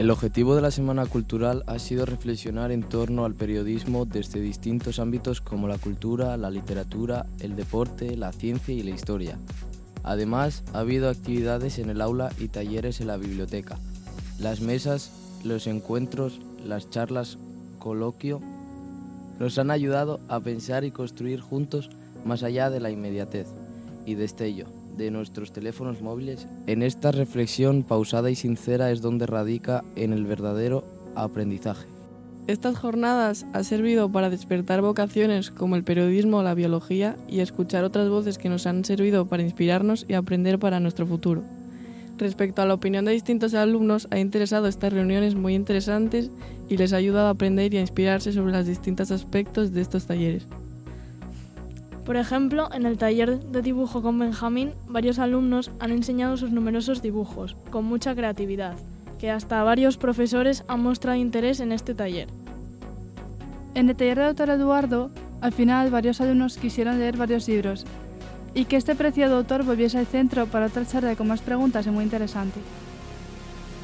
[0.00, 4.98] El objetivo de la Semana Cultural ha sido reflexionar en torno al periodismo desde distintos
[4.98, 9.36] ámbitos como la cultura, la literatura, el deporte, la ciencia y la historia.
[10.02, 13.76] Además, ha habido actividades en el aula y talleres en la biblioteca.
[14.38, 15.12] Las mesas,
[15.44, 17.36] los encuentros, las charlas,
[17.78, 18.40] coloquio,
[19.38, 21.90] nos han ayudado a pensar y construir juntos
[22.24, 23.48] más allá de la inmediatez
[24.06, 26.46] y destello de nuestros teléfonos móviles.
[26.66, 30.84] En esta reflexión pausada y sincera es donde radica en el verdadero
[31.14, 31.86] aprendizaje.
[32.46, 37.84] Estas jornadas han servido para despertar vocaciones como el periodismo o la biología y escuchar
[37.84, 41.42] otras voces que nos han servido para inspirarnos y aprender para nuestro futuro.
[42.18, 46.30] Respecto a la opinión de distintos alumnos, ha interesado estas reuniones muy interesantes
[46.68, 50.06] y les ha ayudado a aprender y a inspirarse sobre los distintos aspectos de estos
[50.06, 50.46] talleres.
[52.10, 57.02] Por ejemplo, en el taller de dibujo con Benjamín, varios alumnos han enseñado sus numerosos
[57.02, 58.74] dibujos, con mucha creatividad,
[59.20, 62.26] que hasta varios profesores han mostrado interés en este taller.
[63.76, 67.86] En el taller de autor Eduardo, al final varios alumnos quisieron leer varios libros
[68.54, 71.90] y que este preciado autor volviese al centro para otra charla con más preguntas y
[71.90, 72.58] muy interesante.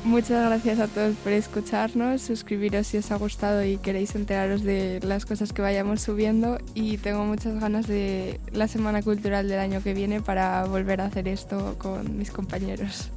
[0.07, 5.01] Muchas gracias a todos por escucharnos, suscribiros si os ha gustado y queréis enteraros de
[5.03, 9.83] las cosas que vayamos subiendo y tengo muchas ganas de la Semana Cultural del año
[9.83, 13.11] que viene para volver a hacer esto con mis compañeros.